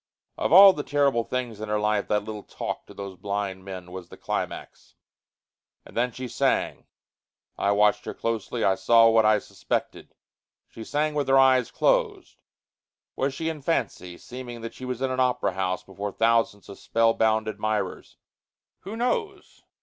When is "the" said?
0.73-0.81, 4.09-4.17